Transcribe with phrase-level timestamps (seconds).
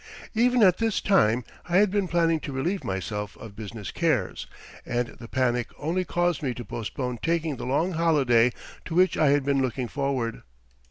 [0.33, 4.47] Even at this time I had been planning to relieve myself of business cares,
[4.83, 8.51] and the panic only caused me to postpone taking the long holiday
[8.85, 10.41] to which I had been looking forward.